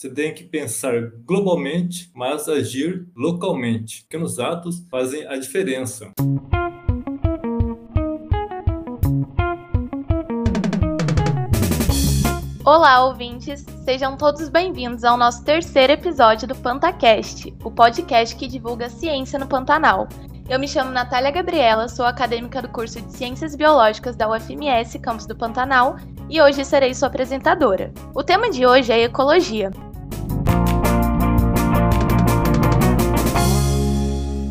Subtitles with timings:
[0.00, 4.02] Você tem que pensar globalmente, mas agir localmente.
[4.04, 6.10] Pequenos atos fazem a diferença.
[12.64, 13.66] Olá, ouvintes!
[13.84, 19.46] Sejam todos bem-vindos ao nosso terceiro episódio do PantaCast, o podcast que divulga ciência no
[19.46, 20.08] Pantanal.
[20.48, 25.26] Eu me chamo Natália Gabriela, sou acadêmica do curso de Ciências Biológicas da UFMS, campus
[25.26, 25.96] do Pantanal,
[26.30, 27.92] e hoje serei sua apresentadora.
[28.14, 29.70] O tema de hoje é ecologia,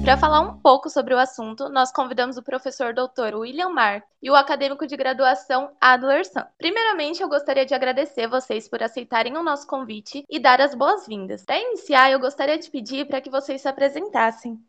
[0.09, 4.31] Para falar um pouco sobre o assunto, nós convidamos o professor doutor William Mark e
[4.31, 6.47] o acadêmico de graduação Adler San.
[6.57, 11.45] Primeiramente, eu gostaria de agradecer vocês por aceitarem o nosso convite e dar as boas-vindas.
[11.45, 14.59] Para iniciar, eu gostaria de pedir para que vocês se apresentassem.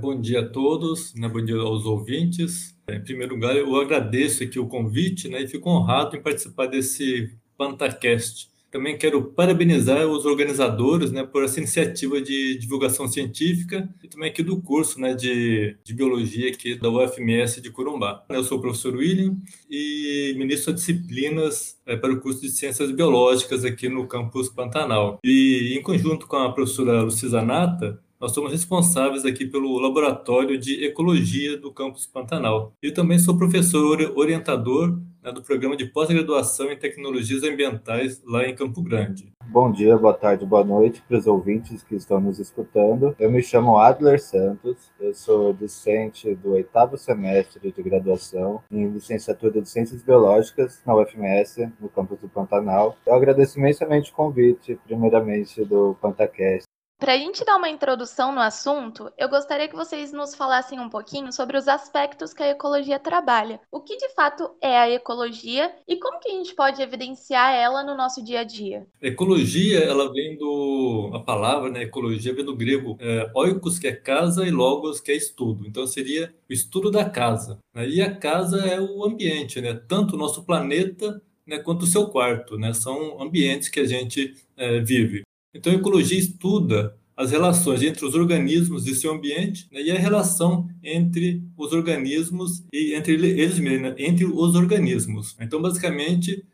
[0.00, 1.28] Bom dia a todos, né?
[1.28, 2.74] bom dia aos ouvintes.
[2.88, 5.42] Em primeiro lugar, eu agradeço aqui o convite né?
[5.42, 11.58] e fico honrado em participar desse PantaCast também quero parabenizar os organizadores né, por essa
[11.58, 16.90] iniciativa de divulgação científica e também aqui do curso né, de, de Biologia aqui da
[16.90, 18.24] UFMS de Corumbá.
[18.28, 19.36] Eu sou o professor William
[19.70, 25.18] e ministro de disciplinas é, para o curso de Ciências Biológicas aqui no campus Pantanal.
[25.24, 30.84] E em conjunto com a professora Lucisa Nata, nós somos responsáveis aqui pelo Laboratório de
[30.84, 32.72] Ecologia do Campus Pantanal.
[32.82, 34.98] E também sou professor orientador
[35.28, 39.30] né, do Programa de Pós-Graduação em Tecnologias Ambientais lá em Campo Grande.
[39.46, 43.14] Bom dia, boa tarde, boa noite para os ouvintes que estão nos escutando.
[43.18, 49.60] Eu me chamo Adler Santos, eu sou docente do oitavo semestre de graduação em licenciatura
[49.60, 52.96] de Ciências Biológicas na UFMS, no campus do Pantanal.
[53.06, 56.66] Eu agradeço imensamente o convite, primeiramente do Pantacast,
[56.98, 60.90] para a gente dar uma introdução no assunto, eu gostaria que vocês nos falassem um
[60.90, 63.60] pouquinho sobre os aspectos que a ecologia trabalha.
[63.70, 67.84] O que de fato é a ecologia e como que a gente pode evidenciar ela
[67.84, 68.84] no nosso dia a dia?
[69.00, 73.92] Ecologia, ela vem do a palavra, né, ecologia vem do grego é, oikos que é
[73.92, 75.66] casa e logos que é estudo.
[75.66, 77.58] Então seria o estudo da casa.
[77.72, 77.88] Né?
[77.88, 79.72] E a casa é o ambiente, né?
[79.86, 82.74] Tanto o nosso planeta né, quanto o seu quarto, né?
[82.74, 85.22] São ambientes que a gente é, vive.
[85.58, 89.98] Então, a ecologia estuda as relações entre os organismos e seu ambiente né, e a
[89.98, 95.36] relação entre os organismos e entre eles mesmos, né, entre os organismos.
[95.40, 96.44] Então, basicamente,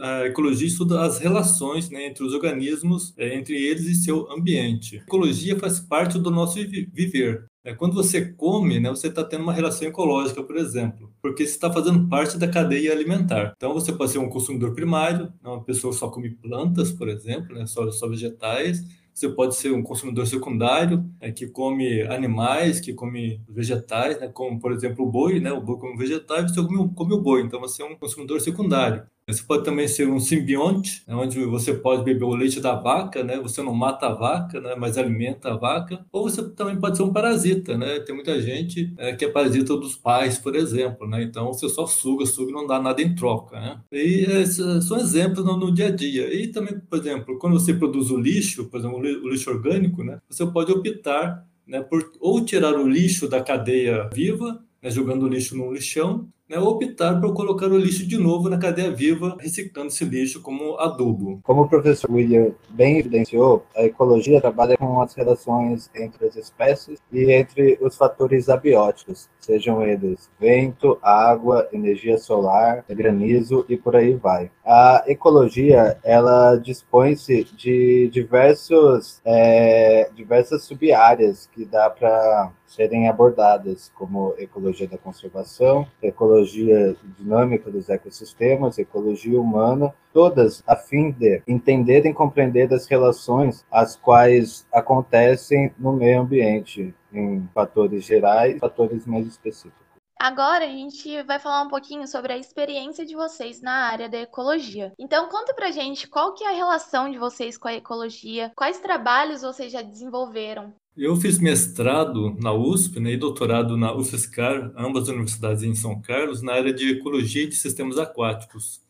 [0.00, 4.98] a ecologia estuda as relações né, entre os organismos, é, entre eles e seu ambiente.
[4.98, 6.54] A ecologia faz parte do nosso
[6.92, 7.46] viver.
[7.64, 11.52] É, quando você come, né, você está tendo uma relação ecológica, por exemplo, porque você
[11.52, 13.54] está fazendo parte da cadeia alimentar.
[13.56, 17.08] Então, você pode ser um consumidor primário, né, uma pessoa que só come plantas, por
[17.08, 18.82] exemplo, né, só, só vegetais.
[19.14, 24.58] Você pode ser um consumidor secundário, é, que come animais, que come vegetais, né, como,
[24.58, 25.38] por exemplo, o boi.
[25.38, 27.42] Né, o boi come vegetais, você come, come o boi.
[27.42, 29.04] Então, você é um consumidor secundário.
[29.28, 33.22] Você pode também ser um simbionte, né, onde você pode beber o leite da vaca,
[33.22, 33.38] né?
[33.40, 34.74] Você não mata a vaca, né?
[34.76, 36.04] Mas alimenta a vaca.
[36.10, 38.00] Ou você também pode ser um parasita, né?
[38.00, 41.22] Tem muita gente é, que é parasita dos pais, por exemplo, né?
[41.22, 43.80] Então você só suga, suga e não dá nada em troca, né?
[43.92, 46.34] E esses são exemplos no, no, dia a dia.
[46.34, 50.18] E também, por exemplo, quando você produz o lixo, por exemplo, o lixo orgânico, né?
[50.28, 55.28] Você pode optar né, por ou tirar o lixo da cadeia viva, né, jogando o
[55.28, 59.88] lixo num lixão, né, optar por colocar o lixo de novo na cadeia viva, reciclando
[59.88, 61.40] esse lixo como adubo.
[61.42, 66.98] Como o professor William bem evidenciou, a ecologia trabalha com as relações entre as espécies
[67.10, 74.14] e entre os fatores abióticos, sejam eles vento, água, energia solar, granizo e por aí
[74.14, 74.50] vai.
[74.64, 84.34] A ecologia ela dispõe-se de diversos, é, diversas sub-áreas que dá para serem abordadas, como
[84.38, 92.12] ecologia da conservação, ecologia dinâmica dos ecossistemas, ecologia humana, todas a fim de entender e
[92.12, 99.82] compreender as relações as quais acontecem no meio ambiente, em fatores gerais, fatores mais específicos.
[100.22, 104.18] Agora a gente vai falar um pouquinho sobre a experiência de vocês na área da
[104.18, 104.92] ecologia.
[104.96, 108.78] Então conta pra gente qual que é a relação de vocês com a ecologia, quais
[108.78, 110.72] trabalhos vocês já desenvolveram.
[110.96, 116.42] Eu fiz mestrado na USP né, e doutorado na UFSCar, ambas universidades em São Carlos,
[116.42, 118.82] na área de ecologia e de sistemas aquáticos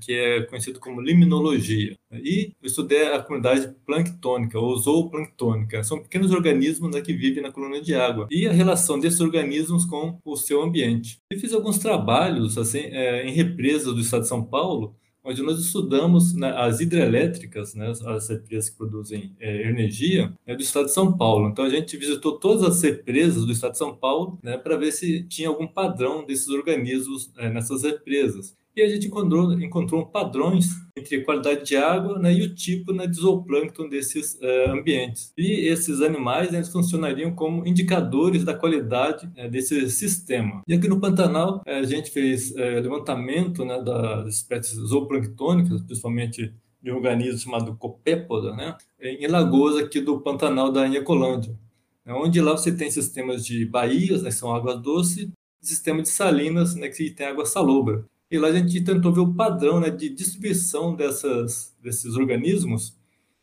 [0.00, 1.94] que é conhecido como limnologia.
[2.10, 5.84] E eu estudei a comunidade planctônica, ou zooplanctônica.
[5.84, 8.26] São pequenos organismos né, que vivem na coluna de água.
[8.30, 11.18] E a relação desses organismos com o seu ambiente.
[11.30, 15.58] E fiz alguns trabalhos assim, é, em represas do estado de São Paulo, onde nós
[15.58, 20.92] estudamos né, as hidrelétricas, né, as represas que produzem é, energia, né, do estado de
[20.92, 21.48] São Paulo.
[21.48, 24.92] Então a gente visitou todas as represas do estado de São Paulo né, para ver
[24.92, 28.54] se tinha algum padrão desses organismos é, nessas represas.
[28.76, 32.92] E a gente encontrou, encontrou padrões entre a qualidade de água né, e o tipo
[32.92, 35.32] né, de zooplâncton desses uh, ambientes.
[35.36, 40.62] E esses animais né, funcionariam como indicadores da qualidade uh, desse sistema.
[40.66, 46.92] E aqui no Pantanal, uh, a gente fez levantamento né, das espécies zooplânctônicas, principalmente de
[46.92, 51.58] um organismo chamado copépoda, né, em lagoas aqui do Pantanal da Inhacolândia,
[52.04, 55.28] né, onde lá você tem sistemas de baías, né, que são águas doces,
[55.62, 58.04] e sistema de salinas, né, que tem água salobra.
[58.30, 62.96] E lá a gente tentou ver o padrão né, de distribuição dessas, desses organismos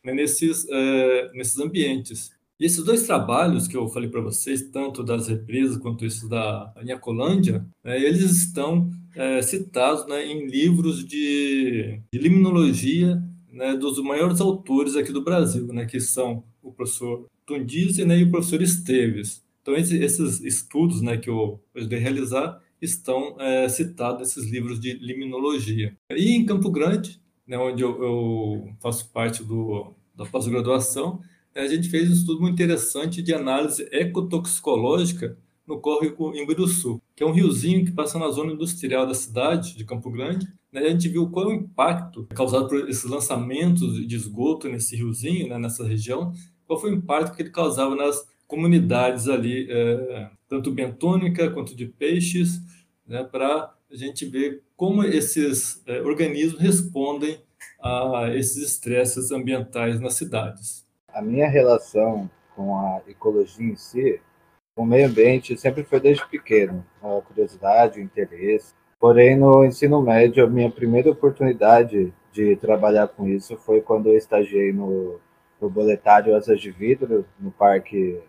[0.04, 2.30] né, nesses, é, nesses ambientes.
[2.58, 6.72] E esses dois trabalhos que eu falei para vocês, tanto das represas quanto esses da
[6.82, 14.40] Inhacolândia, né, eles estão é, citados né, em livros de, de limnologia né, dos maiores
[14.40, 19.42] autores aqui do Brasil, né, que são o professor Tundizi né, e o professor Esteves.
[19.60, 24.80] Então, esses, esses estudos né, que eu ajudei a realizar, estão é, citados nesses livros
[24.80, 25.96] de limnologia.
[26.10, 31.20] E em Campo Grande, né, onde eu, eu, faço parte do, da pós-graduação,
[31.54, 35.36] né, a gente fez um estudo muito interessante de análise ecotoxicológica
[35.66, 39.84] no córrego Imbiruçu, que é um riozinho que passa na zona industrial da cidade de
[39.84, 40.46] Campo Grande.
[40.72, 44.96] Né, a gente viu qual é o impacto causado por esses lançamentos de esgoto nesse
[44.96, 46.32] riozinho, né, nessa região,
[46.66, 51.86] qual foi o impacto que ele causava nas comunidades ali, é, tanto bentônica quanto de
[51.86, 52.60] peixes,
[53.06, 57.40] né, para a gente ver como esses é, organismos respondem
[57.82, 60.86] a esses estresses ambientais nas cidades.
[61.08, 64.20] A minha relação com a ecologia em si,
[64.74, 68.74] com o meio ambiente, sempre foi desde pequeno, a curiosidade, o interesse.
[69.00, 74.16] Porém, no ensino médio, a minha primeira oportunidade de trabalhar com isso foi quando eu
[74.16, 75.18] estagiei no,
[75.58, 78.20] no boletário Asas de Vidro, no Parque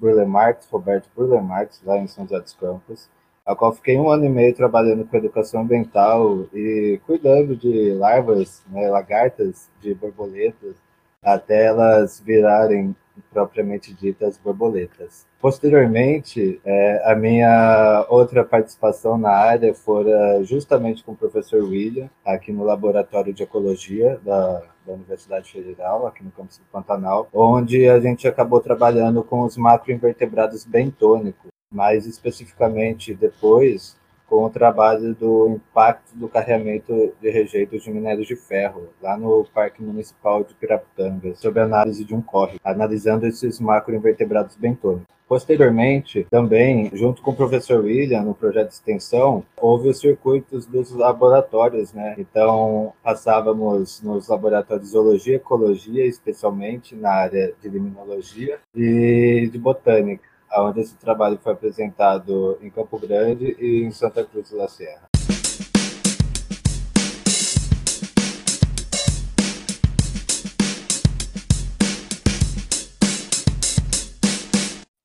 [0.00, 3.08] Burle Marx, Roberto Burle Marx, lá em São José dos Campos,
[3.44, 8.62] a qual fiquei um ano e meio trabalhando com educação ambiental e cuidando de larvas,
[8.68, 10.76] né, lagartas, de borboletas,
[11.22, 12.94] até elas virarem
[13.32, 15.26] propriamente ditas borboletas.
[15.40, 22.52] Posteriormente, é, a minha outra participação na área fora justamente com o professor William, aqui
[22.52, 28.00] no Laboratório de Ecologia da, da Universidade Federal, aqui no campus do Pantanal, onde a
[28.00, 33.96] gente acabou trabalhando com os macroinvertebrados bentônicos, mais especificamente depois
[34.28, 39.44] com o trabalho do impacto do carregamento de rejeitos de minérios de ferro, lá no
[39.52, 45.06] Parque Municipal de Piraputanga, sob análise de um córrego, analisando esses macroinvertebrados bentônicos.
[45.28, 50.90] Posteriormente, também, junto com o professor William, no projeto de extensão, houve os circuitos dos
[50.90, 52.14] laboratórios, né?
[52.16, 60.27] Então, passávamos nos laboratórios de zoologia ecologia, especialmente na área de limnologia e de botânica
[60.56, 65.08] onde esse trabalho foi apresentado em Campo Grande e em Santa Cruz da Serra.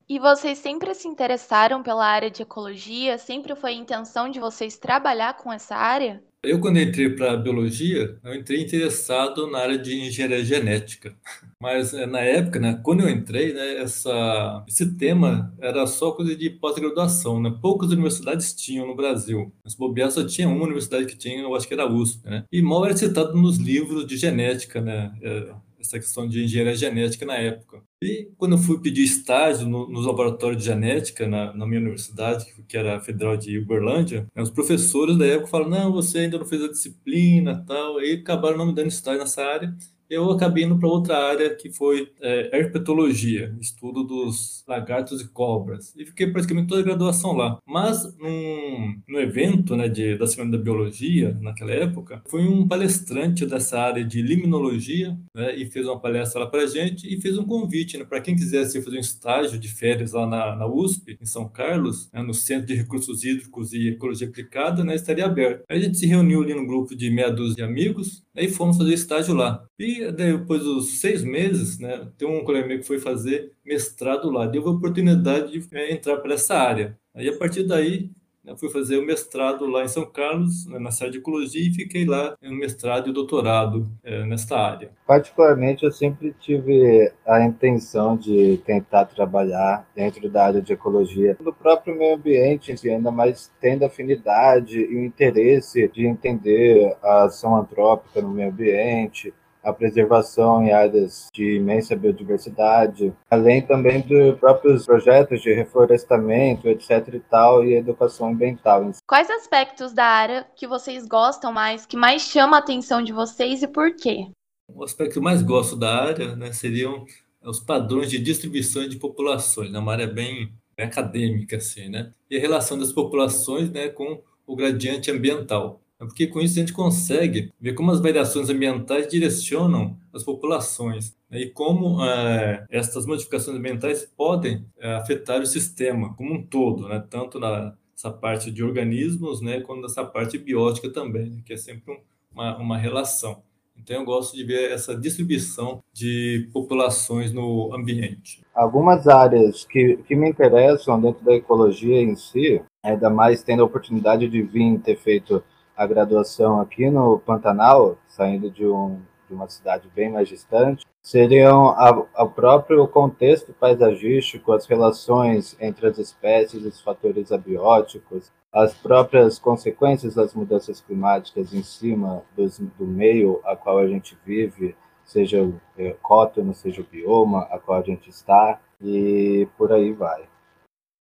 [0.07, 3.17] E vocês sempre se interessaram pela área de ecologia?
[3.17, 6.23] Sempre foi a intenção de vocês trabalhar com essa área?
[6.45, 11.15] Eu, quando entrei para biologia, eu entrei interessado na área de engenharia genética.
[11.57, 16.35] Mas eh, na época, né, quando eu entrei, né, essa, esse tema era só coisa
[16.35, 17.41] de pós-graduação.
[17.41, 17.57] Né?
[17.61, 19.53] Poucas universidades tinham no Brasil.
[19.63, 22.25] As bobear só tinha uma universidade que tinha, eu acho que era a USP.
[22.25, 22.43] Né?
[22.51, 25.13] E mal era citado nos livros de genética, né?
[25.21, 25.53] É,
[25.83, 27.81] essa questão de engenharia genética na época.
[28.01, 32.46] E quando eu fui pedir estágio no, nos laboratórios de genética na, na, minha universidade,
[32.67, 36.38] que era a Federal de Uberlândia, né, os professores da época falaram, não, você ainda
[36.38, 39.74] não fez a disciplina tal, e acabaram não me dando estágio nessa área
[40.13, 45.93] eu acabei indo para outra área que foi é, herpetologia, estudo dos lagartos e cobras.
[45.98, 47.58] E fiquei praticamente toda a graduação lá.
[47.65, 53.46] Mas num, num evento né, de, da Semana da Biologia, naquela época, foi um palestrante
[53.46, 57.46] dessa área de limnologia né, e fez uma palestra lá para gente e fez um
[57.46, 61.25] convite né, para quem quisesse fazer um estágio de férias lá na, na USP, em
[61.25, 65.63] São Carlos, né, no Centro de Recursos Hídricos e Ecologia Aplicada, né, estaria aberto.
[65.70, 68.50] Aí a gente se reuniu ali num grupo de meia dúzia de amigos né, e
[68.50, 69.65] fomos fazer estágio lá.
[69.79, 74.45] E depois dos seis meses, né, tem um colega meu que foi fazer mestrado lá,
[74.45, 76.98] deu a oportunidade de é, entrar para essa área.
[77.13, 78.10] Aí, a partir daí,
[78.43, 81.74] né, fui fazer o mestrado lá em São Carlos, né, na série de ecologia, e
[81.74, 84.91] fiquei lá no mestrado e doutorado é, nesta área.
[85.07, 91.53] Particularmente, eu sempre tive a intenção de tentar trabalhar dentro da área de ecologia, no
[91.53, 98.22] próprio meio ambiente, ainda mais tendo afinidade e o interesse de entender a ação antrópica
[98.22, 99.33] no meio ambiente,
[99.63, 107.08] a preservação em áreas de imensa biodiversidade, além também dos próprios projetos de reflorestamento, etc
[107.13, 108.91] e tal, e educação ambiental.
[109.08, 113.63] Quais aspectos da área que vocês gostam mais, que mais chama a atenção de vocês
[113.63, 114.27] e por quê?
[114.67, 117.05] O aspecto que eu mais gosto da área né, seriam
[117.41, 122.12] os padrões de distribuição de populações, né, uma área bem, bem acadêmica, assim, né?
[122.29, 125.82] E a relação das populações né, com o gradiente ambiental.
[126.03, 131.15] É porque com isso a gente consegue ver como as variações ambientais direcionam as populações
[131.29, 136.88] né, e como é, essas modificações ambientais podem é, afetar o sistema como um todo,
[136.89, 141.57] né, tanto nessa parte de organismos né, quanto nessa parte biótica também, né, que é
[141.57, 141.98] sempre um,
[142.33, 143.41] uma, uma relação.
[143.75, 148.43] Então eu gosto de ver essa distribuição de populações no ambiente.
[148.53, 153.65] Algumas áreas que, que me interessam dentro da ecologia em si, ainda mais tendo a
[153.65, 155.43] oportunidade de vir ter feito
[155.75, 161.75] a graduação aqui no Pantanal, saindo de, um, de uma cidade bem mais distante, seriam
[162.18, 170.15] o próprio contexto paisagístico, as relações entre as espécies, os fatores abióticos, as próprias consequências
[170.15, 175.60] das mudanças climáticas em cima dos, do meio a qual a gente vive, seja o
[175.77, 180.24] é, cótono, seja o bioma a qual a gente está, e por aí vai.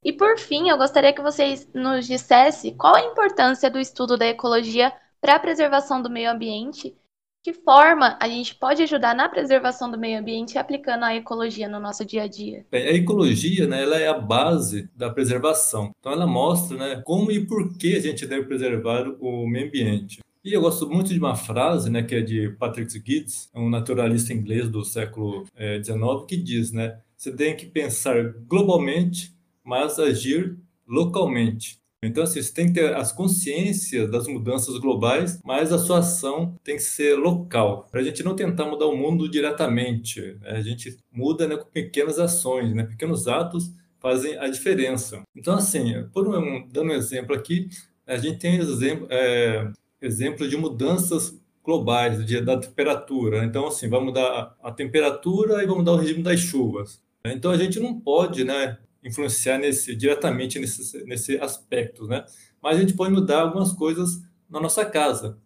[0.06, 4.28] E por fim, eu gostaria que vocês nos dissesse qual a importância do estudo da
[4.28, 6.96] ecologia para a preservação do meio ambiente,
[7.44, 11.80] que forma a gente pode ajudar na preservação do meio ambiente aplicando a ecologia no
[11.80, 12.64] nosso dia a dia.
[12.70, 15.90] Bem, a ecologia, né, ela é a base da preservação.
[16.00, 20.20] Então ela mostra, né, como e por que a gente deve preservar o meio ambiente.
[20.44, 24.32] E eu gosto muito de uma frase, né, que é de Patrick Giddens, um naturalista
[24.32, 25.46] inglês do século
[25.84, 29.34] XIX, eh, que diz, né, você tem que pensar globalmente
[29.66, 30.58] mas agir
[30.88, 31.80] localmente.
[32.04, 36.56] Então, assim, você tem que ter as consciências das mudanças globais, mas a sua ação
[36.64, 40.22] tem que ser local, para a gente não tentar mudar o mundo diretamente.
[40.42, 40.52] Né?
[40.52, 42.84] A gente muda né, com pequenas ações, né?
[42.84, 45.24] pequenos atos fazem a diferença.
[45.36, 47.70] Então, assim, por um, dando um exemplo aqui,
[48.06, 53.44] a gente tem exemplo, é, exemplo de mudanças globais de, da temperatura.
[53.44, 57.02] Então, assim, vai mudar a temperatura e vai mudar o regime das chuvas.
[57.26, 62.26] Então, a gente não pode, né, influenciar nesse, diretamente nesse, nesse aspecto, né?
[62.62, 65.38] Mas a gente pode mudar algumas coisas na nossa casa.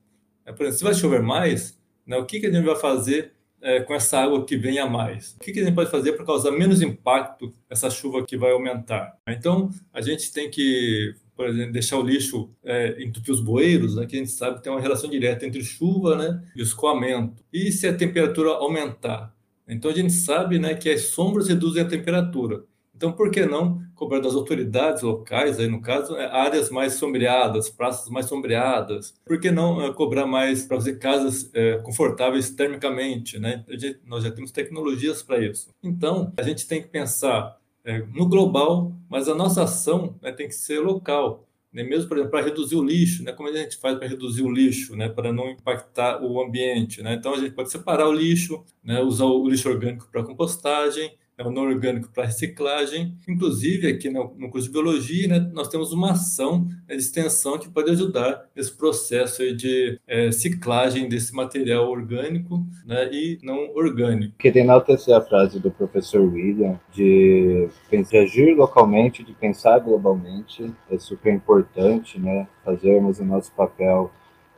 [0.45, 3.33] É, por exemplo, se vai chover mais, né, o que, que a gente vai fazer
[3.61, 5.35] é, com essa água que vem a mais?
[5.35, 8.51] O que, que a gente pode fazer para causar menos impacto essa chuva que vai
[8.51, 9.17] aumentar?
[9.27, 14.05] Então, a gente tem que, por exemplo, deixar o lixo é, entupir os bueiros, né,
[14.05, 17.43] que a gente sabe que tem uma relação direta entre chuva né, e escoamento.
[17.51, 19.35] E se a temperatura aumentar?
[19.67, 22.63] Então, a gente sabe né, que as sombras reduzem a temperatura.
[22.99, 27.69] Então, por que não cobrar das autoridades locais, aí no caso, é, áreas mais sombreadas,
[27.69, 29.13] praças mais sombreadas?
[29.25, 33.39] Por que não é, cobrar mais para fazer casas é, confortáveis termicamente?
[33.39, 33.63] Né?
[34.05, 35.69] Nós já temos tecnologias para isso.
[35.81, 40.49] Então, a gente tem que pensar é, no global, mas a nossa ação né, tem
[40.49, 41.47] que ser local.
[41.71, 41.81] Né?
[41.83, 43.31] Mesmo, por exemplo, para reduzir o lixo, né?
[43.31, 45.07] como a gente faz para reduzir o lixo, né?
[45.07, 47.01] para não impactar o ambiente?
[47.01, 47.13] Né?
[47.13, 48.99] Então, a gente pode separar o lixo, né?
[48.99, 53.15] usar o lixo orgânico para compostagem, o não orgânico para reciclagem.
[53.27, 57.57] Inclusive, aqui no, no, curso de biologia, né, nós temos uma ação né, de extensão
[57.57, 64.35] que pode ajudar nesse processo de é, ciclagem desse material orgânico né, e não orgânico.
[64.37, 70.71] Queria enaltecer a frase do professor William de, de agir localmente, de pensar globalmente.
[70.89, 74.11] É super importante né, fazermos o nosso papel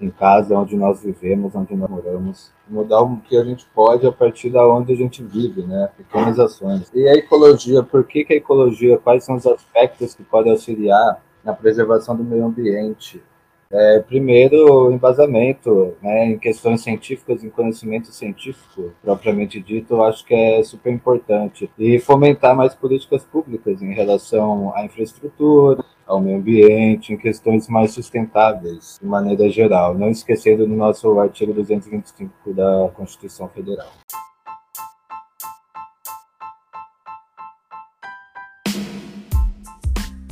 [0.06, 4.12] em casa, onde nós vivemos, onde nós moramos, mudar o que a gente pode a
[4.12, 5.90] partir da onde a gente vive, né?
[5.98, 6.90] Pequenas ações.
[6.94, 11.22] E a ecologia, por que, que a ecologia, quais são os aspectos que podem auxiliar
[11.44, 13.22] na preservação do meio ambiente?
[13.72, 20.34] É, primeiro, embasamento né, em questões científicas, em conhecimento científico, propriamente dito, eu acho que
[20.34, 21.72] é super importante.
[21.80, 27.92] E fomentar mais políticas públicas em relação à infraestrutura, ao meio ambiente, em questões mais
[27.94, 33.88] sustentáveis, de maneira geral, não esquecendo do nosso artigo 225 da Constituição Federal.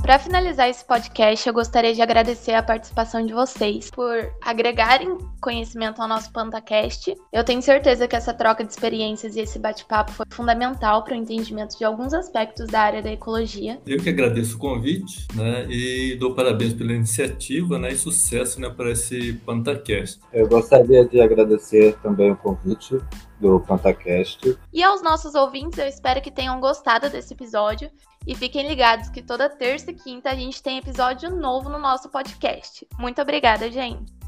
[0.09, 6.01] Para finalizar esse podcast, eu gostaria de agradecer a participação de vocês por agregarem conhecimento
[6.01, 7.15] ao nosso PantaCast.
[7.31, 11.15] Eu tenho certeza que essa troca de experiências e esse bate-papo foi fundamental para o
[11.15, 13.79] entendimento de alguns aspectos da área da ecologia.
[13.85, 18.67] Eu que agradeço o convite né, e dou parabéns pela iniciativa né, e sucesso né,
[18.67, 20.21] para esse PantaCast.
[20.33, 22.97] Eu gostaria de agradecer também o convite
[23.39, 24.57] do PantaCast.
[24.73, 27.91] E aos nossos ouvintes, eu espero que tenham gostado desse episódio
[28.29, 32.09] e fiquem ligados que toda terça e quinta a gente tem episódio novo no nosso
[32.09, 32.87] podcast.
[32.99, 34.18] Muito obrigada, gente!